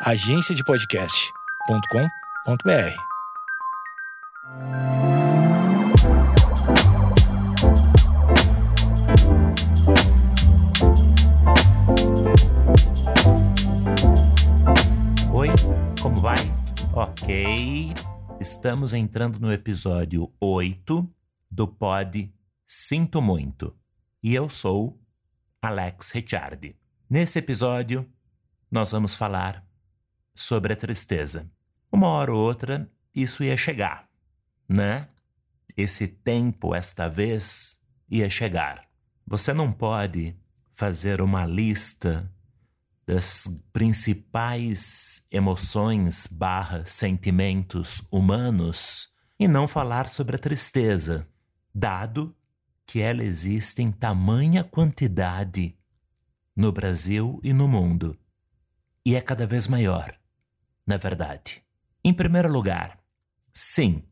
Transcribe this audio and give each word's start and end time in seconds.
agenciadepodcast.com.br. 0.00 2.94
Oi, 15.34 15.48
como 16.00 16.20
vai? 16.20 16.38
Ok, 16.92 17.92
estamos 18.38 18.92
entrando 18.92 19.40
no 19.40 19.52
episódio 19.52 20.32
8 20.40 21.12
do 21.50 21.66
Pod 21.66 22.32
Sinto 22.64 23.20
Muito. 23.20 23.76
E 24.22 24.32
eu 24.32 24.48
sou 24.48 24.96
Alex 25.60 26.12
Ricciardi. 26.12 26.76
Nesse 27.10 27.40
episódio, 27.40 28.08
nós 28.70 28.92
vamos 28.92 29.16
falar 29.16 29.67
sobre 30.38 30.72
a 30.72 30.76
tristeza. 30.76 31.50
Uma 31.90 32.06
hora 32.06 32.32
ou 32.32 32.38
outra, 32.38 32.88
isso 33.12 33.42
ia 33.42 33.56
chegar, 33.56 34.08
né? 34.68 35.08
Esse 35.76 36.06
tempo, 36.06 36.76
esta 36.76 37.08
vez, 37.08 37.80
ia 38.08 38.30
chegar. 38.30 38.88
Você 39.26 39.52
não 39.52 39.72
pode 39.72 40.36
fazer 40.70 41.20
uma 41.20 41.44
lista 41.44 42.32
das 43.04 43.48
principais 43.72 45.26
emoções 45.28 46.28
barra 46.28 46.86
sentimentos 46.86 48.00
humanos 48.08 49.08
e 49.40 49.48
não 49.48 49.66
falar 49.66 50.06
sobre 50.06 50.36
a 50.36 50.38
tristeza, 50.38 51.26
dado 51.74 52.32
que 52.86 53.00
ela 53.00 53.24
existe 53.24 53.82
em 53.82 53.90
tamanha 53.90 54.62
quantidade 54.62 55.76
no 56.54 56.70
Brasil 56.70 57.40
e 57.42 57.52
no 57.52 57.66
mundo. 57.66 58.16
E 59.04 59.16
é 59.16 59.20
cada 59.20 59.44
vez 59.44 59.66
maior 59.66 60.17
na 60.88 60.96
verdade. 60.96 61.62
Em 62.02 62.14
primeiro 62.14 62.50
lugar, 62.50 62.98
sim, 63.52 64.02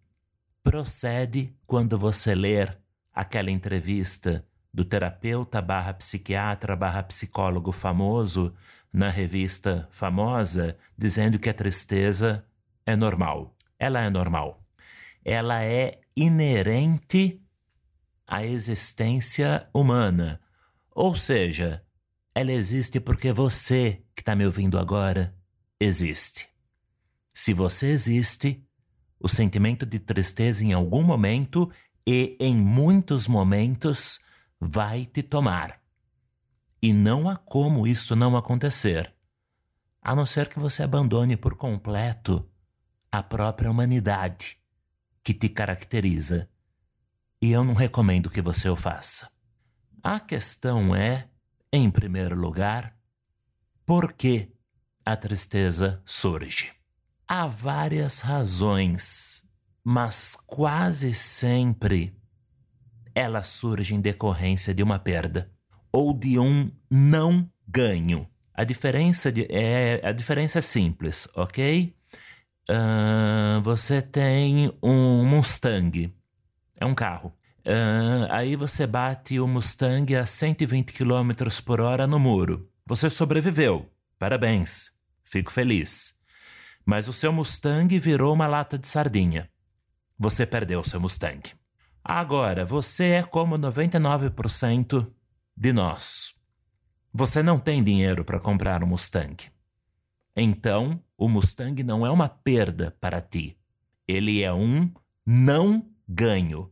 procede 0.62 1.56
quando 1.66 1.98
você 1.98 2.34
ler 2.34 2.78
aquela 3.14 3.50
entrevista 3.50 4.46
do 4.74 4.84
terapeuta 4.84 5.62
barra 5.62 5.94
psiquiatra 5.94 6.76
barra 6.76 7.02
psicólogo 7.02 7.72
famoso 7.72 8.54
na 8.92 9.08
revista 9.08 9.88
famosa 9.90 10.76
dizendo 10.98 11.38
que 11.38 11.48
a 11.48 11.54
tristeza 11.54 12.44
é 12.84 12.94
normal. 12.94 13.56
Ela 13.78 14.02
é 14.02 14.10
normal. 14.10 14.62
Ela 15.24 15.64
é 15.64 16.00
inerente 16.14 17.42
à 18.26 18.44
existência 18.44 19.66
humana. 19.72 20.42
Ou 20.90 21.16
seja, 21.16 21.82
ela 22.34 22.52
existe 22.52 23.00
porque 23.00 23.32
você 23.32 24.02
que 24.14 24.20
está 24.20 24.36
me 24.36 24.44
ouvindo 24.44 24.78
agora 24.78 25.34
existe. 25.80 26.54
Se 27.38 27.52
você 27.52 27.88
existe, 27.88 28.66
o 29.20 29.28
sentimento 29.28 29.84
de 29.84 29.98
tristeza 29.98 30.64
em 30.64 30.72
algum 30.72 31.02
momento 31.02 31.70
e 32.06 32.34
em 32.40 32.56
muitos 32.56 33.28
momentos 33.28 34.20
vai 34.58 35.04
te 35.04 35.22
tomar. 35.22 35.78
E 36.80 36.94
não 36.94 37.28
há 37.28 37.36
como 37.36 37.86
isso 37.86 38.16
não 38.16 38.38
acontecer, 38.38 39.14
a 40.00 40.16
não 40.16 40.24
ser 40.24 40.48
que 40.48 40.58
você 40.58 40.82
abandone 40.82 41.36
por 41.36 41.56
completo 41.56 42.50
a 43.12 43.22
própria 43.22 43.70
humanidade 43.70 44.58
que 45.22 45.34
te 45.34 45.50
caracteriza. 45.50 46.48
E 47.42 47.52
eu 47.52 47.62
não 47.62 47.74
recomendo 47.74 48.30
que 48.30 48.40
você 48.40 48.70
o 48.70 48.76
faça. 48.76 49.30
A 50.02 50.18
questão 50.18 50.96
é, 50.96 51.28
em 51.70 51.90
primeiro 51.90 52.34
lugar, 52.34 52.98
por 53.84 54.14
que 54.14 54.56
a 55.04 55.14
tristeza 55.14 56.02
surge? 56.06 56.75
Há 57.28 57.48
várias 57.48 58.20
razões, 58.20 59.42
mas 59.82 60.36
quase 60.46 61.12
sempre 61.12 62.16
ela 63.12 63.42
surge 63.42 63.96
em 63.96 64.00
decorrência 64.00 64.72
de 64.72 64.80
uma 64.80 64.96
perda 64.96 65.50
ou 65.90 66.12
de 66.12 66.38
um 66.38 66.70
não 66.88 67.50
ganho. 67.66 68.28
A 68.54 68.62
diferença, 68.62 69.32
é, 69.48 70.00
a 70.04 70.12
diferença 70.12 70.58
é 70.58 70.62
simples, 70.62 71.28
ok? 71.34 71.96
Uh, 72.70 73.60
você 73.62 74.00
tem 74.00 74.72
um 74.80 75.24
Mustang, 75.24 76.14
é 76.76 76.86
um 76.86 76.94
carro. 76.94 77.34
Uh, 77.66 78.30
aí 78.30 78.54
você 78.54 78.86
bate 78.86 79.40
o 79.40 79.48
Mustang 79.48 80.14
a 80.14 80.24
120 80.24 80.92
km 80.92 81.30
por 81.64 81.80
hora 81.80 82.06
no 82.06 82.20
muro. 82.20 82.70
Você 82.86 83.10
sobreviveu. 83.10 83.90
Parabéns. 84.16 84.92
Fico 85.24 85.50
feliz. 85.50 86.14
Mas 86.86 87.08
o 87.08 87.12
seu 87.12 87.32
Mustang 87.32 87.98
virou 87.98 88.32
uma 88.32 88.46
lata 88.46 88.78
de 88.78 88.86
sardinha. 88.86 89.50
Você 90.16 90.46
perdeu 90.46 90.78
o 90.78 90.88
seu 90.88 91.00
Mustang. 91.00 91.42
Agora, 92.02 92.64
você 92.64 93.06
é 93.06 93.22
como 93.24 93.58
99% 93.58 95.10
de 95.56 95.72
nós. 95.72 96.32
Você 97.12 97.42
não 97.42 97.58
tem 97.58 97.82
dinheiro 97.82 98.24
para 98.24 98.38
comprar 98.38 98.84
um 98.84 98.86
Mustang. 98.86 99.50
Então, 100.36 101.02
o 101.18 101.28
Mustang 101.28 101.82
não 101.82 102.06
é 102.06 102.10
uma 102.10 102.28
perda 102.28 102.96
para 103.00 103.20
ti. 103.20 103.58
Ele 104.06 104.42
é 104.42 104.52
um 104.52 104.88
não 105.26 105.84
ganho. 106.08 106.70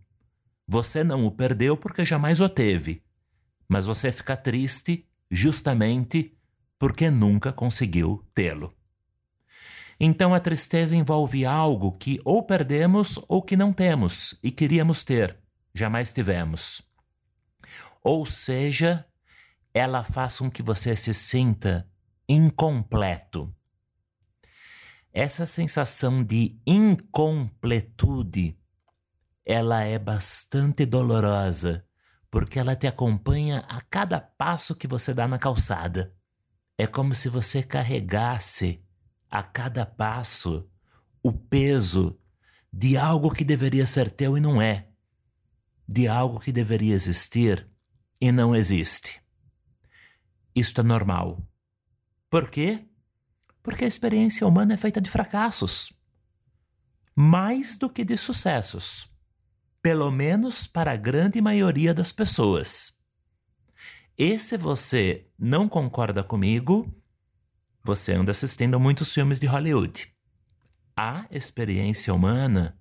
Você 0.64 1.02
não 1.02 1.26
o 1.26 1.30
perdeu 1.32 1.76
porque 1.76 2.04
jamais 2.04 2.40
o 2.40 2.48
teve. 2.48 3.02
Mas 3.68 3.84
você 3.84 4.12
fica 4.12 4.36
triste 4.36 5.08
justamente 5.28 6.38
porque 6.78 7.10
nunca 7.10 7.52
conseguiu 7.52 8.24
tê-lo. 8.32 8.72
Então 9.98 10.34
a 10.34 10.40
tristeza 10.40 10.96
envolve 10.96 11.44
algo 11.46 11.92
que 11.92 12.20
ou 12.24 12.42
perdemos 12.42 13.18
ou 13.28 13.42
que 13.42 13.56
não 13.56 13.72
temos 13.72 14.34
e 14.42 14.50
queríamos 14.50 15.04
ter, 15.04 15.38
jamais 15.74 16.12
tivemos. 16.12 16.82
Ou 18.02 18.26
seja, 18.26 19.06
ela 19.72 20.04
faz 20.04 20.38
com 20.38 20.50
que 20.50 20.62
você 20.62 20.94
se 20.94 21.14
sinta 21.14 21.88
incompleto. 22.28 23.54
Essa 25.12 25.46
sensação 25.46 26.24
de 26.24 26.60
incompletude, 26.66 28.58
ela 29.46 29.82
é 29.82 29.98
bastante 29.98 30.84
dolorosa, 30.84 31.86
porque 32.30 32.58
ela 32.58 32.74
te 32.74 32.86
acompanha 32.86 33.60
a 33.68 33.80
cada 33.80 34.20
passo 34.20 34.74
que 34.74 34.88
você 34.88 35.14
dá 35.14 35.28
na 35.28 35.38
calçada. 35.38 36.12
É 36.76 36.86
como 36.86 37.14
se 37.14 37.28
você 37.28 37.62
carregasse 37.62 38.83
a 39.34 39.42
cada 39.42 39.84
passo 39.84 40.70
o 41.20 41.32
peso 41.32 42.16
de 42.72 42.96
algo 42.96 43.32
que 43.32 43.42
deveria 43.42 43.84
ser 43.84 44.08
teu 44.08 44.38
e 44.38 44.40
não 44.40 44.62
é, 44.62 44.86
de 45.88 46.06
algo 46.06 46.38
que 46.38 46.52
deveria 46.52 46.94
existir 46.94 47.68
e 48.20 48.30
não 48.30 48.54
existe. 48.54 49.20
Isto 50.54 50.82
é 50.82 50.84
normal. 50.84 51.44
Por 52.30 52.48
quê? 52.48 52.86
Porque 53.60 53.84
a 53.84 53.88
experiência 53.88 54.46
humana 54.46 54.74
é 54.74 54.76
feita 54.76 55.00
de 55.00 55.10
fracassos, 55.10 55.92
mais 57.12 57.76
do 57.76 57.90
que 57.90 58.04
de 58.04 58.16
sucessos, 58.16 59.12
pelo 59.82 60.12
menos 60.12 60.64
para 60.64 60.92
a 60.92 60.96
grande 60.96 61.40
maioria 61.40 61.92
das 61.92 62.12
pessoas. 62.12 62.96
E 64.16 64.38
se 64.38 64.56
você 64.56 65.28
não 65.36 65.68
concorda 65.68 66.22
comigo, 66.22 66.94
você 67.84 68.14
anda 68.14 68.30
assistindo 68.30 68.76
a 68.76 68.78
muitos 68.78 69.12
filmes 69.12 69.38
de 69.38 69.46
Hollywood. 69.46 70.08
A 70.96 71.26
experiência 71.30 72.14
humana. 72.14 72.78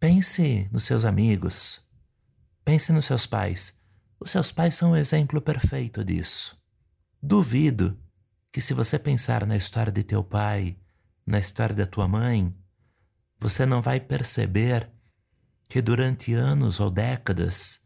Pense 0.00 0.68
nos 0.72 0.84
seus 0.84 1.04
amigos. 1.04 1.84
Pense 2.64 2.90
nos 2.92 3.04
seus 3.04 3.26
pais. 3.26 3.78
Os 4.18 4.30
seus 4.30 4.50
pais 4.50 4.74
são 4.74 4.92
um 4.92 4.96
exemplo 4.96 5.38
perfeito 5.38 6.02
disso. 6.02 6.58
Duvido 7.22 8.00
que, 8.50 8.60
se 8.60 8.72
você 8.72 8.98
pensar 8.98 9.46
na 9.46 9.56
história 9.56 9.92
de 9.92 10.02
teu 10.02 10.24
pai, 10.24 10.78
na 11.26 11.38
história 11.38 11.74
da 11.74 11.86
tua 11.86 12.08
mãe, 12.08 12.56
você 13.38 13.66
não 13.66 13.82
vai 13.82 14.00
perceber 14.00 14.90
que 15.68 15.82
durante 15.82 16.32
anos 16.32 16.80
ou 16.80 16.90
décadas 16.90 17.82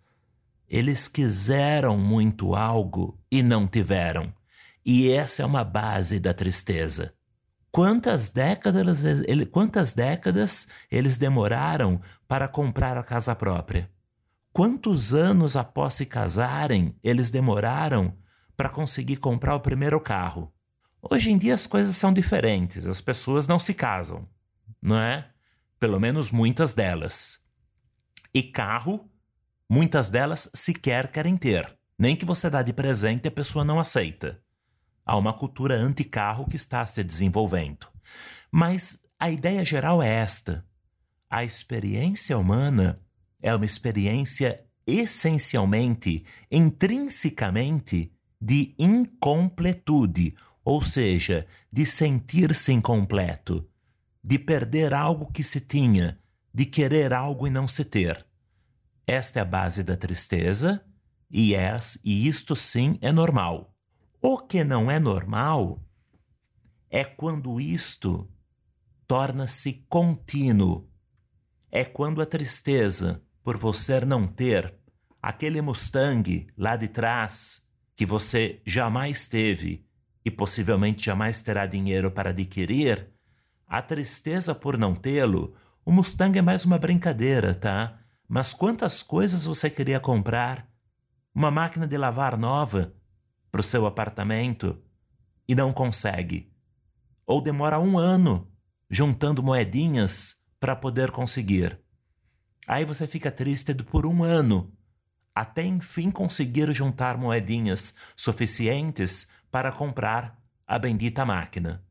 eles 0.69 1.09
quiseram 1.09 1.97
muito 1.99 2.55
algo 2.55 3.19
e 3.31 3.43
não 3.43 3.67
tiveram. 3.67 4.33
E 4.91 5.13
essa 5.13 5.43
é 5.43 5.45
uma 5.45 5.63
base 5.63 6.19
da 6.19 6.33
tristeza. 6.33 7.13
Quantas 7.71 8.33
décadas, 8.33 9.05
ele, 9.05 9.45
quantas 9.45 9.93
décadas 9.93 10.67
eles 10.91 11.19
demoraram 11.19 12.01
para 12.27 12.49
comprar 12.49 12.97
a 12.97 13.03
casa 13.03 13.37
própria? 13.37 13.93
Quantos 14.51 15.13
anos 15.13 15.57
após 15.57 15.93
se 15.93 16.07
casarem 16.07 16.97
eles 17.05 17.31
demoraram 17.31 18.17
para 18.57 18.71
conseguir 18.71 19.19
comprar 19.19 19.55
o 19.57 19.61
primeiro 19.61 20.01
carro? 20.01 20.51
Hoje 21.03 21.31
em 21.31 21.37
dia 21.37 21.53
as 21.53 21.67
coisas 21.67 21.95
são 21.95 22.11
diferentes, 22.11 22.87
as 22.87 23.03
pessoas 23.03 23.47
não 23.47 23.59
se 23.59 23.75
casam, 23.75 24.27
não 24.81 24.99
é? 24.99 25.29
Pelo 25.79 26.01
menos 26.01 26.31
muitas 26.31 26.73
delas. 26.73 27.41
E 28.33 28.43
carro, 28.43 29.07
muitas 29.69 30.09
delas 30.09 30.49
sequer 30.55 31.13
querem 31.13 31.37
ter. 31.37 31.77
Nem 31.99 32.17
que 32.17 32.25
você 32.25 32.49
dá 32.49 32.63
de 32.63 32.73
presente 32.73 33.29
a 33.29 33.31
pessoa 33.31 33.67
não 33.67 33.79
aceita. 33.79 34.41
Há 35.09 35.17
uma 35.17 35.33
cultura 35.33 35.75
anti-carro 35.75 36.47
que 36.47 36.57
está 36.57 36.85
se 36.85 37.03
desenvolvendo. 37.03 37.87
Mas 38.53 39.03
a 39.19 39.31
ideia 39.31 39.65
geral 39.65 40.03
é 40.03 40.09
esta: 40.09 40.67
a 41.31 41.43
experiência 41.43 42.37
humana 42.37 43.01
é 43.41 43.55
uma 43.55 43.65
experiência 43.65 44.63
essencialmente, 44.87 46.27
intrinsecamente, 46.51 48.13
de 48.39 48.75
incompletude, 48.79 50.37
ou 50.63 50.83
seja, 50.83 51.47
de 51.73 51.87
sentir-se 51.87 52.71
incompleto, 52.75 53.67
de 54.23 54.39
perder 54.39 54.93
algo 54.93 55.33
que 55.33 55.43
se 55.43 55.59
tinha, 55.59 56.19
de 56.53 56.67
querer 56.67 57.15
algo 57.15 57.47
e 57.47 57.51
não 57.51 57.67
se 57.67 57.83
ter. 57.83 58.27
Esta 59.07 59.39
é 59.39 59.43
a 59.43 59.47
base 59.47 59.83
da 59.83 59.97
tristeza, 59.97 60.85
e, 61.31 61.55
é, 61.55 61.75
e 62.05 62.29
isto 62.29 62.55
sim 62.55 62.99
é 63.01 63.11
normal. 63.11 63.75
O 64.21 64.39
que 64.39 64.65
não 64.65 64.91
é 64.91 64.99
normal 64.99 65.81
é 66.91 67.05
quando 67.05 67.61
isto 67.61 68.29
torna-se 69.07 69.85
contínuo. 69.89 70.91
É 71.71 71.85
quando 71.85 72.21
a 72.21 72.27
tristeza 72.27 73.23
por 73.45 73.57
você 73.57 74.01
não 74.01 74.27
ter 74.27 74.75
aquele 75.23 75.63
Mustang 75.63 76.49
lá 76.57 76.75
de 76.75 76.89
trás 76.89 77.69
que 77.95 78.05
você 78.05 78.61
jamais 78.67 79.29
teve 79.29 79.87
e 80.25 80.33
possivelmente 80.33 81.07
jamais 81.07 81.41
terá 81.41 81.65
dinheiro 81.65 82.11
para 82.11 82.31
adquirir, 82.31 83.09
a 83.69 83.81
tristeza 83.81 84.53
por 84.53 84.77
não 84.77 84.97
tê-lo, 84.97 85.55
o 85.85 85.93
Mustang 85.93 86.37
é 86.37 86.43
mais 86.43 86.65
uma 86.65 86.79
brincadeira, 86.79 87.55
tá? 87.55 88.01
Mas 88.29 88.53
quantas 88.53 89.01
coisas 89.01 89.47
você 89.47 89.71
queria 89.71 90.01
comprar? 90.01 90.69
Uma 91.33 91.53
máquina 91.53 91.87
de 91.87 91.97
lavar 91.97 92.37
nova 92.37 92.98
para 93.51 93.61
o 93.61 93.65
seu 93.65 93.87
apartamento 93.87 94.83
e 95.49 95.55
não 95.55 95.73
consegue. 95.73 96.53
Ou 97.27 97.41
demora 97.41 97.79
um 97.79 97.99
ano 97.99 98.51
juntando 98.91 99.43
moedinhas 99.43 100.37
para 100.59 100.75
poder 100.75 101.11
conseguir. 101.11 101.79
Aí 102.67 102.85
você 102.85 103.07
fica 103.07 103.31
triste 103.31 103.75
por 103.75 104.07
um 104.07 104.23
ano, 104.23 104.73
até 105.35 105.65
enfim 105.65 106.11
conseguir 106.11 106.73
juntar 106.73 107.17
moedinhas 107.17 107.95
suficientes 108.17 109.29
para 109.51 109.73
comprar 109.73 110.39
a 110.67 110.79
bendita 110.79 111.25
máquina. 111.25 111.83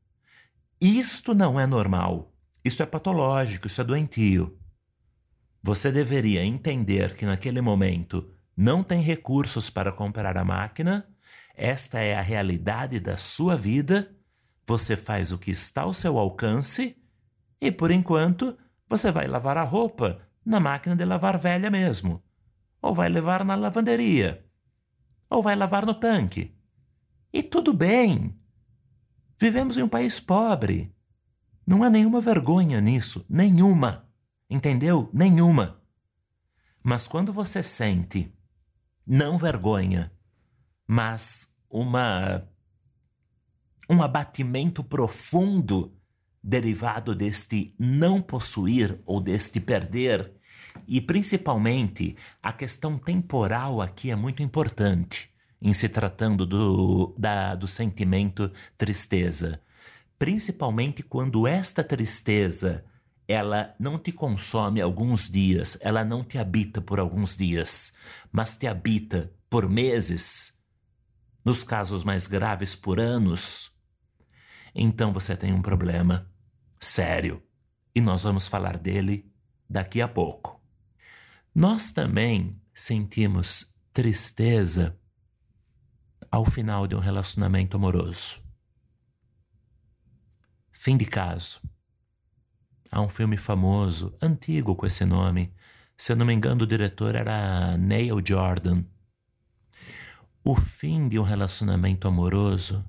Isto 0.79 1.33
não 1.33 1.59
é 1.59 1.65
normal. 1.65 2.31
Isto 2.63 2.83
é 2.83 2.85
patológico, 2.85 3.65
isso 3.65 3.79
é 3.79 3.83
doentio. 3.83 4.59
Você 5.63 5.91
deveria 5.91 6.43
entender 6.43 7.15
que 7.15 7.25
naquele 7.25 7.61
momento 7.61 8.29
não 8.55 8.83
tem 8.83 9.01
recursos 9.01 9.69
para 9.69 9.91
comprar 9.91 10.37
a 10.37 10.43
máquina, 10.43 11.07
esta 11.57 11.99
é 11.99 12.15
a 12.15 12.21
realidade 12.21 12.99
da 12.99 13.17
sua 13.17 13.57
vida, 13.57 14.15
você 14.67 14.95
faz 14.95 15.31
o 15.31 15.39
que 15.39 15.49
está 15.49 15.81
ao 15.81 15.93
seu 15.93 16.19
alcance 16.19 16.95
e, 17.59 17.71
por 17.71 17.89
enquanto, 17.89 18.55
você 18.87 19.11
vai 19.11 19.25
lavar 19.25 19.57
a 19.57 19.63
roupa 19.63 20.21
na 20.45 20.59
máquina 20.59 20.95
de 20.95 21.03
lavar 21.03 21.35
velha 21.35 21.71
mesmo, 21.71 22.23
ou 22.79 22.93
vai 22.93 23.09
levar 23.09 23.43
na 23.43 23.55
lavanderia, 23.55 24.45
ou 25.27 25.41
vai 25.41 25.55
lavar 25.55 25.83
no 25.83 25.95
tanque. 25.95 26.55
E 27.33 27.41
tudo 27.41 27.73
bem. 27.73 28.39
Vivemos 29.39 29.77
em 29.77 29.81
um 29.81 29.89
país 29.89 30.19
pobre. 30.19 30.95
Não 31.65 31.81
há 31.81 31.89
nenhuma 31.89 32.21
vergonha 32.21 32.79
nisso, 32.79 33.25
nenhuma. 33.27 34.07
Entendeu? 34.47 35.09
Nenhuma. 35.11 35.81
Mas 36.83 37.07
quando 37.07 37.33
você 37.33 37.63
sente 37.63 38.31
não 39.05 39.37
vergonha, 39.37 40.11
mas 40.87 41.53
uma 41.69 42.47
um 43.89 44.01
abatimento 44.01 44.83
profundo 44.83 45.93
derivado 46.43 47.15
deste 47.15 47.73
não 47.79 48.21
possuir 48.21 49.01
ou 49.05 49.21
deste 49.21 49.59
perder 49.59 50.37
e 50.87 50.99
principalmente, 51.01 52.15
a 52.41 52.51
questão 52.51 52.97
temporal 52.97 53.81
aqui 53.81 54.11
é 54.11 54.15
muito 54.15 54.43
importante 54.43 55.29
em 55.61 55.73
se 55.73 55.89
tratando 55.89 56.45
do, 56.45 57.15
da, 57.17 57.55
do 57.55 57.67
sentimento 57.67 58.51
tristeza. 58.77 59.61
Principalmente 60.19 61.01
quando 61.01 61.47
esta 61.47 61.83
tristeza 61.83 62.83
ela 63.27 63.75
não 63.77 63.99
te 63.99 64.11
consome 64.11 64.79
alguns 64.79 65.29
dias, 65.29 65.77
ela 65.81 66.05
não 66.05 66.23
te 66.23 66.37
habita 66.37 66.81
por 66.81 66.99
alguns 66.99 67.35
dias, 67.35 67.93
mas 68.31 68.55
te 68.55 68.67
habita 68.67 69.31
por 69.49 69.67
meses, 69.67 70.56
nos 71.47 71.63
casos 71.63 72.03
mais 72.03 72.27
graves 72.27 72.75
por 72.75 72.99
anos, 72.99 73.71
então 74.75 75.13
você 75.13 75.33
tem 75.33 75.53
um 75.53 75.61
problema 75.61 76.29
sério. 76.77 77.41
E 77.95 78.01
nós 78.01 78.23
vamos 78.23 78.47
falar 78.47 78.77
dele 78.77 79.31
daqui 79.69 80.01
a 80.01 80.09
pouco. 80.09 80.61
Nós 81.55 81.93
também 81.93 82.61
sentimos 82.73 83.73
tristeza 83.93 84.99
ao 86.29 86.43
final 86.43 86.85
de 86.85 86.97
um 86.97 86.99
relacionamento 86.99 87.77
amoroso. 87.77 88.43
Fim 90.69 90.97
de 90.97 91.05
caso. 91.05 91.61
Há 92.91 92.99
um 92.99 93.07
filme 93.07 93.37
famoso, 93.37 94.13
antigo 94.21 94.75
com 94.75 94.85
esse 94.85 95.05
nome. 95.05 95.55
Se 95.97 96.11
eu 96.11 96.17
não 96.17 96.25
me 96.25 96.33
engano, 96.33 96.65
o 96.65 96.67
diretor 96.67 97.15
era 97.15 97.77
Neil 97.77 98.21
Jordan. 98.21 98.83
O 100.49 100.55
fim 100.55 101.09
de 101.09 101.19
um 101.19 101.23
relacionamento 101.23 102.07
amoroso 102.07 102.81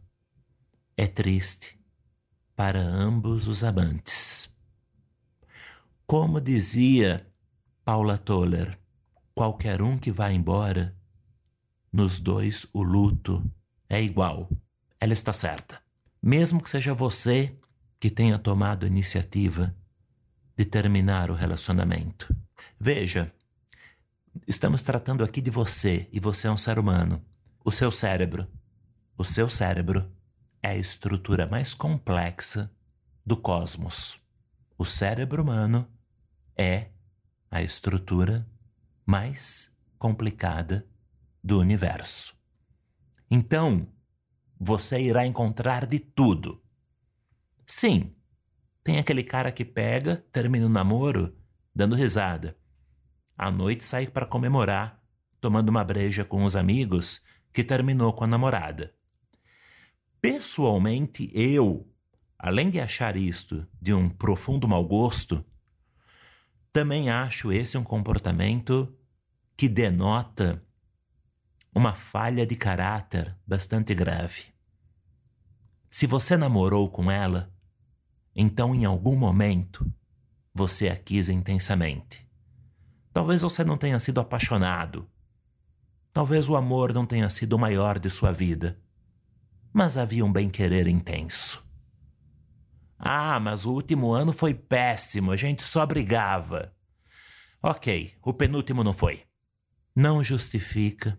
é 0.96 1.08
triste 1.08 1.76
para 2.54 2.78
ambos 2.78 3.48
os 3.48 3.64
amantes. 3.64 4.56
Como 6.06 6.40
dizia 6.40 7.26
Paula 7.84 8.16
Toller, 8.16 8.78
qualquer 9.34 9.82
um 9.82 9.98
que 9.98 10.12
vá 10.12 10.30
embora, 10.30 10.96
nos 11.92 12.20
dois 12.20 12.64
o 12.72 12.80
luto 12.80 13.44
é 13.88 14.00
igual. 14.00 14.48
Ela 15.00 15.12
está 15.12 15.32
certa. 15.32 15.82
Mesmo 16.22 16.62
que 16.62 16.70
seja 16.70 16.94
você 16.94 17.58
que 17.98 18.08
tenha 18.08 18.38
tomado 18.38 18.86
a 18.86 18.88
iniciativa 18.88 19.74
de 20.56 20.64
terminar 20.64 21.28
o 21.28 21.34
relacionamento. 21.34 22.32
Veja, 22.78 23.34
estamos 24.46 24.80
tratando 24.80 25.24
aqui 25.24 25.40
de 25.40 25.50
você 25.50 26.08
e 26.12 26.20
você 26.20 26.46
é 26.46 26.52
um 26.52 26.56
ser 26.56 26.78
humano. 26.78 27.20
O 27.68 27.70
seu 27.70 27.90
cérebro. 27.90 28.48
O 29.14 29.22
seu 29.22 29.46
cérebro 29.46 30.10
é 30.62 30.68
a 30.68 30.74
estrutura 30.74 31.46
mais 31.46 31.74
complexa 31.74 32.74
do 33.26 33.36
cosmos. 33.36 34.18
O 34.78 34.86
cérebro 34.86 35.42
humano 35.42 35.86
é 36.56 36.86
a 37.50 37.60
estrutura 37.60 38.48
mais 39.04 39.70
complicada 39.98 40.88
do 41.44 41.60
universo. 41.60 42.34
Então, 43.30 43.86
você 44.58 45.02
irá 45.02 45.26
encontrar 45.26 45.84
de 45.84 45.98
tudo. 45.98 46.64
Sim, 47.66 48.16
tem 48.82 48.96
aquele 48.96 49.22
cara 49.22 49.52
que 49.52 49.62
pega, 49.62 50.16
termina 50.32 50.64
o 50.64 50.70
namoro, 50.70 51.36
dando 51.74 51.94
risada. 51.94 52.56
À 53.36 53.50
noite 53.50 53.84
sai 53.84 54.06
para 54.06 54.24
comemorar, 54.24 55.04
tomando 55.38 55.68
uma 55.68 55.84
breja 55.84 56.24
com 56.24 56.44
os 56.44 56.56
amigos 56.56 57.28
que 57.58 57.64
terminou 57.64 58.12
com 58.12 58.22
a 58.22 58.26
namorada. 58.28 58.94
Pessoalmente, 60.20 61.28
eu, 61.34 61.92
além 62.38 62.70
de 62.70 62.78
achar 62.78 63.16
isto 63.16 63.66
de 63.82 63.92
um 63.92 64.08
profundo 64.08 64.68
mau 64.68 64.86
gosto, 64.86 65.44
também 66.72 67.10
acho 67.10 67.50
esse 67.50 67.76
um 67.76 67.82
comportamento 67.82 68.96
que 69.56 69.68
denota 69.68 70.64
uma 71.74 71.94
falha 71.94 72.46
de 72.46 72.54
caráter 72.54 73.36
bastante 73.44 73.92
grave. 73.92 74.44
Se 75.90 76.06
você 76.06 76.36
namorou 76.36 76.88
com 76.88 77.10
ela, 77.10 77.52
então 78.36 78.72
em 78.72 78.84
algum 78.84 79.16
momento 79.16 79.84
você 80.54 80.88
a 80.88 80.94
quis 80.94 81.28
intensamente. 81.28 82.24
Talvez 83.12 83.42
você 83.42 83.64
não 83.64 83.76
tenha 83.76 83.98
sido 83.98 84.20
apaixonado. 84.20 85.10
Talvez 86.18 86.48
o 86.48 86.56
amor 86.56 86.92
não 86.92 87.06
tenha 87.06 87.30
sido 87.30 87.52
o 87.52 87.58
maior 87.60 87.96
de 87.96 88.10
sua 88.10 88.32
vida. 88.32 88.76
Mas 89.72 89.96
havia 89.96 90.24
um 90.24 90.32
bem-querer 90.32 90.88
intenso. 90.88 91.64
Ah, 92.98 93.38
mas 93.38 93.64
o 93.64 93.72
último 93.72 94.10
ano 94.10 94.32
foi 94.32 94.52
péssimo, 94.52 95.30
a 95.30 95.36
gente 95.36 95.62
só 95.62 95.86
brigava. 95.86 96.74
Ok, 97.62 98.16
o 98.20 98.34
penúltimo 98.34 98.82
não 98.82 98.92
foi. 98.92 99.22
Não 99.94 100.24
justifica 100.24 101.16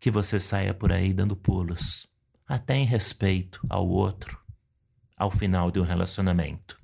que 0.00 0.10
você 0.10 0.40
saia 0.40 0.74
por 0.74 0.90
aí 0.90 1.12
dando 1.12 1.36
pulos, 1.36 2.08
até 2.44 2.74
em 2.74 2.84
respeito 2.84 3.64
ao 3.70 3.88
outro, 3.88 4.36
ao 5.16 5.30
final 5.30 5.70
de 5.70 5.78
um 5.78 5.84
relacionamento. 5.84 6.76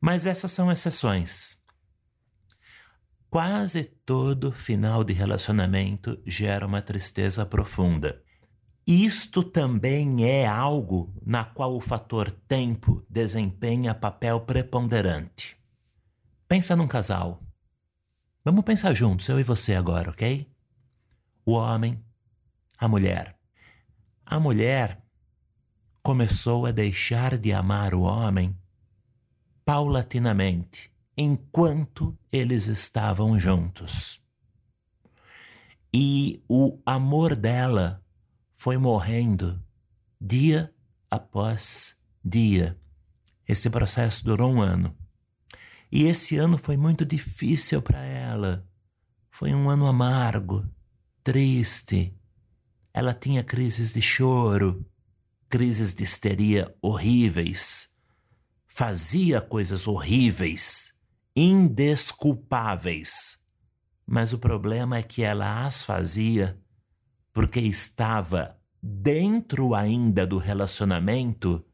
Mas 0.00 0.26
essas 0.26 0.50
são 0.50 0.68
exceções. 0.68 1.62
Quase 3.34 3.82
todo 3.82 4.52
final 4.52 5.02
de 5.02 5.12
relacionamento 5.12 6.22
gera 6.24 6.64
uma 6.64 6.80
tristeza 6.80 7.44
profunda. 7.44 8.22
Isto 8.86 9.42
também 9.42 10.24
é 10.24 10.46
algo 10.46 11.12
na 11.26 11.44
qual 11.44 11.74
o 11.74 11.80
fator 11.80 12.30
tempo 12.30 13.04
desempenha 13.10 13.92
papel 13.92 14.42
preponderante. 14.42 15.56
Pensa 16.46 16.76
num 16.76 16.86
casal. 16.86 17.42
Vamos 18.44 18.64
pensar 18.64 18.92
juntos, 18.92 19.28
eu 19.28 19.40
e 19.40 19.42
você 19.42 19.74
agora, 19.74 20.10
ok? 20.10 20.48
O 21.44 21.54
homem, 21.54 22.00
a 22.78 22.86
mulher. 22.86 23.36
A 24.24 24.38
mulher 24.38 25.04
começou 26.04 26.66
a 26.66 26.70
deixar 26.70 27.36
de 27.36 27.52
amar 27.52 27.94
o 27.94 28.02
homem 28.02 28.56
paulatinamente, 29.64 30.93
enquanto 31.16 32.16
eles 32.32 32.66
estavam 32.66 33.38
juntos. 33.38 34.20
E 35.92 36.42
o 36.48 36.80
amor 36.84 37.36
dela 37.36 38.04
foi 38.56 38.76
morrendo 38.76 39.62
dia 40.20 40.74
após 41.10 41.96
dia. 42.24 42.78
Esse 43.46 43.68
processo 43.70 44.24
durou 44.24 44.52
um 44.52 44.60
ano. 44.60 44.96
E 45.92 46.04
esse 46.04 46.36
ano 46.36 46.58
foi 46.58 46.76
muito 46.76 47.04
difícil 47.04 47.80
para 47.80 48.02
ela. 48.02 48.66
Foi 49.30 49.54
um 49.54 49.68
ano 49.70 49.86
amargo, 49.86 50.68
triste. 51.22 52.18
Ela 52.92 53.14
tinha 53.14 53.44
crises 53.44 53.92
de 53.92 54.02
choro, 54.02 54.84
crises 55.48 55.94
de 55.94 56.02
histeria 56.02 56.74
horríveis. 56.80 57.94
Fazia 58.66 59.40
coisas 59.40 59.86
horríveis, 59.86 60.93
indesculpáveis. 61.36 63.42
Mas 64.06 64.32
o 64.32 64.38
problema 64.38 64.98
é 64.98 65.02
que 65.02 65.22
ela 65.22 65.64
as 65.64 65.82
fazia 65.82 66.60
porque 67.32 67.60
estava 67.60 68.60
dentro 68.80 69.74
ainda 69.74 70.26
do 70.26 70.38
relacionamento, 70.38 71.64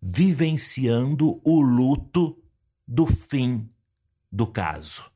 vivenciando 0.00 1.40
o 1.44 1.60
luto 1.60 2.40
do 2.86 3.06
fim 3.06 3.68
do 4.30 4.46
caso. 4.46 5.10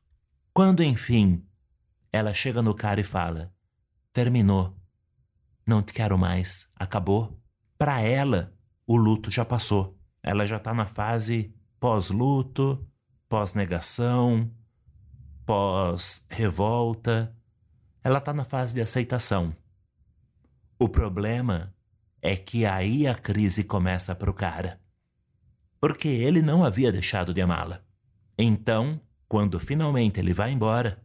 Quando, 0.53 0.83
enfim, 0.83 1.45
ela 2.11 2.33
chega 2.33 2.61
no 2.61 2.73
cara 2.73 2.99
e 2.99 3.03
fala: 3.03 3.53
terminou, 4.11 4.75
não 5.65 5.81
te 5.81 5.93
quero 5.93 6.17
mais, 6.17 6.71
acabou. 6.75 7.39
Para 7.77 8.01
ela, 8.01 8.53
o 8.85 8.97
luto 8.97 9.29
já 9.29 9.45
passou. 9.45 9.97
Ela 10.23 10.45
já 10.45 10.57
está 10.57 10.73
na 10.73 10.85
fase 10.85 11.53
pós-luto, 11.79 12.85
pós-negação, 13.29 14.51
pós-revolta. 15.45 17.35
Ela 18.03 18.19
está 18.19 18.33
na 18.33 18.43
fase 18.43 18.73
de 18.73 18.81
aceitação. 18.81 19.55
O 20.79 20.87
problema 20.87 21.73
é 22.21 22.35
que 22.35 22.65
aí 22.65 23.07
a 23.07 23.15
crise 23.15 23.63
começa 23.63 24.15
para 24.15 24.29
o 24.29 24.33
cara 24.33 24.79
porque 25.79 26.07
ele 26.07 26.41
não 26.41 26.63
havia 26.63 26.91
deixado 26.91 27.33
de 27.33 27.41
amá-la. 27.41 27.81
Então, 28.37 28.99
quando 29.27 29.59
finalmente 29.59 30.19
ele 30.19 30.33
vai 30.33 30.51
embora, 30.51 31.03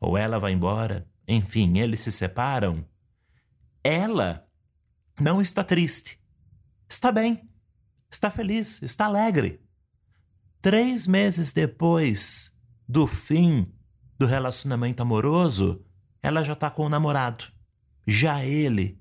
ou 0.00 0.16
ela 0.16 0.38
vai 0.38 0.52
embora, 0.52 1.08
enfim, 1.26 1.78
eles 1.78 2.00
se 2.00 2.12
separam, 2.12 2.84
ela 3.82 4.46
não 5.20 5.40
está 5.40 5.62
triste. 5.64 6.20
Está 6.88 7.10
bem, 7.10 7.48
está 8.10 8.30
feliz, 8.30 8.82
está 8.82 9.06
alegre. 9.06 9.60
Três 10.66 11.06
meses 11.06 11.52
depois 11.52 12.52
do 12.88 13.06
fim 13.06 13.72
do 14.18 14.26
relacionamento 14.26 15.00
amoroso, 15.00 15.86
ela 16.20 16.42
já 16.42 16.54
está 16.54 16.68
com 16.68 16.86
o 16.86 16.88
namorado. 16.88 17.44
Já 18.04 18.44
ele 18.44 19.00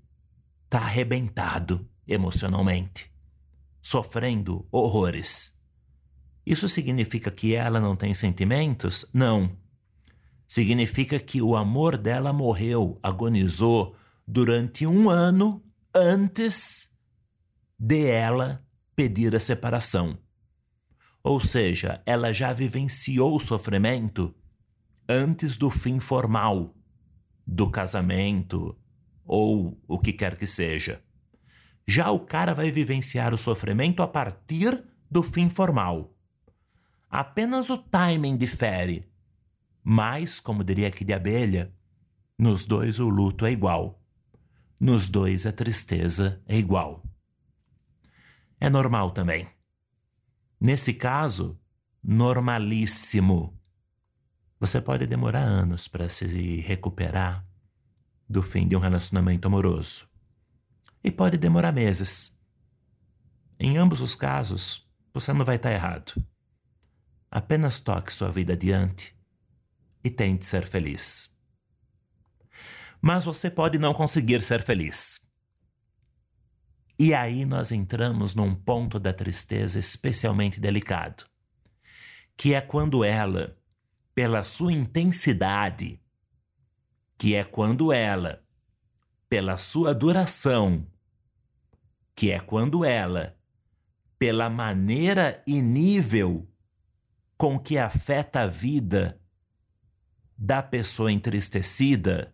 está 0.65 0.81
arrebentado 0.81 1.89
emocionalmente 2.07 3.11
sofrendo 3.81 4.67
horrores. 4.71 5.57
Isso 6.45 6.67
significa 6.69 7.31
que 7.31 7.55
ela 7.55 7.79
não 7.79 7.95
tem 7.95 8.13
sentimentos? 8.13 9.09
Não. 9.11 9.57
Significa 10.45 11.17
que 11.17 11.41
o 11.41 11.55
amor 11.55 11.97
dela 11.97 12.31
morreu, 12.31 12.99
agonizou 13.01 13.95
durante 14.27 14.85
um 14.85 15.09
ano 15.09 15.63
antes 15.95 16.91
de 17.79 18.05
ela 18.05 18.63
pedir 18.95 19.35
a 19.35 19.39
separação. 19.39 20.23
Ou 21.25 21.41
seja, 21.41 22.03
ela 22.05 22.31
já 22.31 22.53
vivenciou 22.53 23.35
o 23.35 23.39
sofrimento 23.39 24.31
antes 25.09 25.57
do 25.57 25.71
fim 25.71 25.99
formal 25.99 26.75
do 27.47 27.67
casamento 27.67 28.77
ou 29.25 29.81
o 29.87 29.97
que 29.97 30.13
quer 30.13 30.37
que 30.37 30.45
seja. 30.45 31.01
Já 31.87 32.11
o 32.11 32.19
cara 32.19 32.53
vai 32.53 32.69
vivenciar 32.69 33.33
o 33.33 33.39
sofrimento 33.39 34.03
a 34.03 34.07
partir 34.07 34.83
do 35.09 35.23
fim 35.23 35.49
formal. 35.49 36.15
Apenas 37.09 37.71
o 37.71 37.77
timing 37.79 38.37
difere. 38.37 39.11
Mas, 39.83 40.39
como 40.39 40.63
diria 40.63 40.89
aqui 40.89 41.03
de 41.03 41.13
abelha, 41.13 41.73
nos 42.37 42.65
dois 42.67 42.99
o 42.99 43.09
luto 43.09 43.47
é 43.47 43.51
igual. 43.51 43.99
Nos 44.79 45.09
dois 45.09 45.47
a 45.47 45.51
tristeza 45.51 46.39
é 46.45 46.55
igual. 46.55 47.03
É 48.59 48.69
normal 48.69 49.09
também. 49.09 49.54
Nesse 50.65 50.95
caso, 50.95 51.61
normalíssimo. 52.03 53.55
Você 54.59 54.81
pode 54.81 55.05
demorar 55.05 55.43
anos 55.43 55.87
para 55.87 56.09
se 56.09 56.25
recuperar 56.59 57.45
do 58.27 58.41
fim 58.41 58.67
de 58.67 58.75
um 58.75 58.79
relacionamento 58.79 59.47
amoroso 59.47 60.09
e 61.03 61.11
pode 61.11 61.37
demorar 61.37 61.71
meses. 61.71 62.35
Em 63.59 63.77
ambos 63.77 64.01
os 64.01 64.15
casos, 64.15 64.89
você 65.13 65.31
não 65.33 65.45
vai 65.45 65.57
estar 65.57 65.71
errado. 65.71 66.13
Apenas 67.29 67.79
toque 67.79 68.11
sua 68.11 68.31
vida 68.31 68.53
adiante 68.53 69.15
e 70.03 70.09
tente 70.09 70.47
ser 70.47 70.65
feliz. 70.65 71.37
Mas 72.99 73.23
você 73.23 73.51
pode 73.51 73.77
não 73.77 73.93
conseguir 73.93 74.41
ser 74.41 74.63
feliz. 74.63 75.24
E 76.97 77.13
aí 77.13 77.43
nós 77.43 77.71
entramos 77.71 78.33
num 78.33 78.55
ponto 78.55 78.99
da 78.99 79.11
tristeza 79.11 79.77
especialmente 79.77 80.59
delicado, 80.59 81.25
que 82.37 82.53
é 82.53 82.61
quando 82.61 83.03
ela, 83.03 83.57
pela 84.13 84.43
sua 84.43 84.71
intensidade, 84.71 86.01
que 87.17 87.35
é 87.35 87.43
quando 87.43 87.91
ela, 87.91 88.41
pela 89.27 89.57
sua 89.57 89.93
duração, 89.93 90.87
que 92.15 92.31
é 92.31 92.39
quando 92.39 92.85
ela, 92.85 93.37
pela 94.17 94.49
maneira 94.49 95.43
e 95.45 95.61
nível 95.61 96.49
com 97.37 97.59
que 97.59 97.77
afeta 97.77 98.41
a 98.41 98.47
vida 98.47 99.19
da 100.37 100.63
pessoa 100.63 101.11
entristecida, 101.11 102.33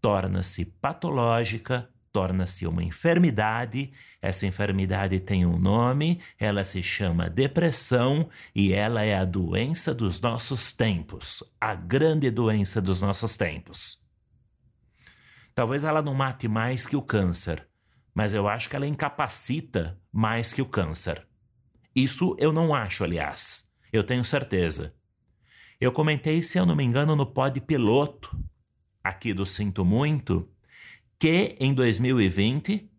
torna-se 0.00 0.64
patológica, 0.64 1.92
torna-se 2.18 2.66
uma 2.66 2.82
enfermidade. 2.82 3.92
Essa 4.20 4.44
enfermidade 4.44 5.20
tem 5.20 5.46
um 5.46 5.56
nome, 5.56 6.20
ela 6.36 6.64
se 6.64 6.82
chama 6.82 7.30
depressão 7.30 8.28
e 8.52 8.72
ela 8.72 9.04
é 9.04 9.14
a 9.14 9.24
doença 9.24 9.94
dos 9.94 10.20
nossos 10.20 10.72
tempos, 10.72 11.44
a 11.60 11.76
grande 11.76 12.28
doença 12.28 12.82
dos 12.82 13.00
nossos 13.00 13.36
tempos. 13.36 14.02
Talvez 15.54 15.84
ela 15.84 16.02
não 16.02 16.12
mate 16.12 16.48
mais 16.48 16.88
que 16.88 16.96
o 16.96 17.02
câncer, 17.02 17.68
mas 18.12 18.34
eu 18.34 18.48
acho 18.48 18.68
que 18.68 18.74
ela 18.74 18.86
incapacita 18.86 19.96
mais 20.12 20.52
que 20.52 20.60
o 20.60 20.66
câncer. 20.66 21.24
Isso 21.94 22.34
eu 22.40 22.52
não 22.52 22.74
acho, 22.74 23.04
aliás. 23.04 23.68
Eu 23.92 24.02
tenho 24.02 24.24
certeza. 24.24 24.92
Eu 25.80 25.92
comentei, 25.92 26.42
se 26.42 26.58
eu 26.58 26.66
não 26.66 26.74
me 26.74 26.82
engano, 26.82 27.14
no 27.14 27.26
pod 27.26 27.60
piloto 27.60 28.36
aqui 29.04 29.32
do 29.32 29.46
Sinto 29.46 29.84
Muito, 29.84 30.50
que 31.18 31.56
em 31.58 31.74
2020 31.74 32.90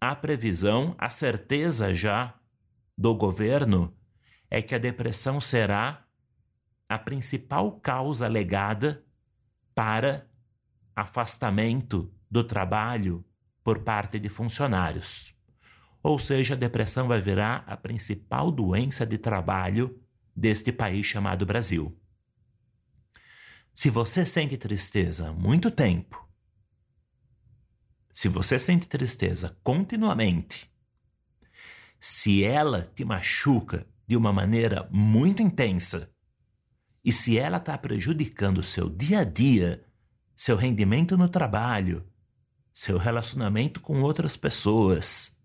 a 0.00 0.14
previsão, 0.14 0.94
a 0.98 1.08
certeza 1.08 1.94
já 1.94 2.34
do 2.96 3.14
governo 3.14 3.92
é 4.50 4.62
que 4.62 4.74
a 4.74 4.78
depressão 4.78 5.40
será 5.40 6.06
a 6.88 6.98
principal 6.98 7.72
causa 7.80 8.28
legada 8.28 9.04
para 9.74 10.26
afastamento 10.94 12.12
do 12.30 12.44
trabalho, 12.44 13.24
por 13.64 13.80
parte 13.80 14.20
de 14.20 14.28
funcionários. 14.28 15.34
Ou 16.00 16.20
seja, 16.20 16.54
a 16.54 16.56
depressão 16.56 17.08
vai 17.08 17.20
virar 17.20 17.64
a 17.66 17.76
principal 17.76 18.52
doença 18.52 19.04
de 19.04 19.18
trabalho 19.18 20.00
deste 20.34 20.70
país 20.70 21.04
chamado 21.04 21.44
Brasil. 21.44 21.98
Se 23.74 23.90
você 23.90 24.24
sente 24.24 24.56
tristeza 24.56 25.30
há 25.30 25.32
muito 25.32 25.68
tempo, 25.70 26.25
se 28.16 28.30
você 28.30 28.58
sente 28.58 28.88
tristeza 28.88 29.58
continuamente, 29.62 30.72
se 32.00 32.42
ela 32.42 32.80
te 32.80 33.04
machuca 33.04 33.86
de 34.06 34.16
uma 34.16 34.32
maneira 34.32 34.88
muito 34.90 35.42
intensa 35.42 36.10
e 37.04 37.12
se 37.12 37.38
ela 37.38 37.58
está 37.58 37.76
prejudicando 37.76 38.56
o 38.56 38.62
seu 38.62 38.88
dia 38.88 39.18
a 39.18 39.24
dia, 39.24 39.84
seu 40.34 40.56
rendimento 40.56 41.14
no 41.18 41.28
trabalho, 41.28 42.06
seu 42.72 42.96
relacionamento 42.96 43.80
com 43.82 44.00
outras 44.00 44.34
pessoas, 44.34 45.36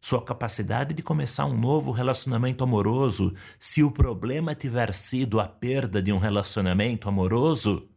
sua 0.00 0.24
capacidade 0.24 0.94
de 0.94 1.02
começar 1.02 1.46
um 1.46 1.58
novo 1.58 1.90
relacionamento 1.90 2.62
amoroso, 2.62 3.34
se 3.58 3.82
o 3.82 3.90
problema 3.90 4.54
tiver 4.54 4.94
sido 4.94 5.40
a 5.40 5.48
perda 5.48 6.00
de 6.00 6.12
um 6.12 6.18
relacionamento 6.18 7.08
amoroso, 7.08 7.90